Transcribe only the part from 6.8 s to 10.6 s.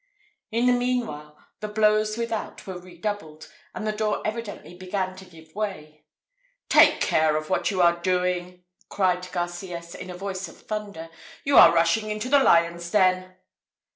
care what you are doing!" cried Garcias, in a voice of